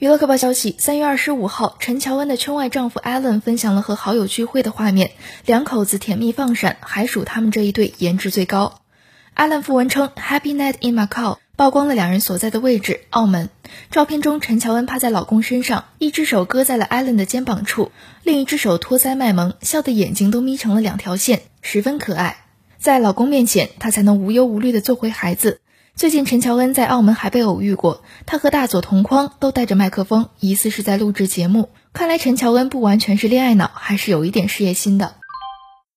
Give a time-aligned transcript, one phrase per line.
[0.00, 5.10] 娱乐快报消息：三月二十五号，陈乔恩的圈外丈夫 Allen 分享了和好友聚会的画面，
[5.44, 8.80] 两口子甜蜜放闪，还属他们这一对颜值最高。
[9.36, 13.50] Allen 附文称：“Happy night in Macau”，曝光了两人所在的位置——澳门。
[13.90, 17.92] 照片中，陈乔恩趴在老公身上，一只手搁在了 Allen 的肩膀处，
[18.24, 22.38] 另一只手托腮卖萌，笑的眼睛都眯成了两条线，十分可爱。
[22.78, 25.60] 在老公面前，她才能无忧无虑地做回孩子。
[26.00, 31.68] 最近，陈乔恩在澳门还被偶遇过，她和大佐同框，都带着麦克风，疑似是在录制节目。
[31.92, 35.16] 看来陈乔恩不完全是恋爱脑，还是有一点事业心的。